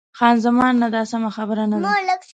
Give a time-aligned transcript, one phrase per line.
[0.17, 2.27] خان زمان: نه، دا سمه خبره نه ده.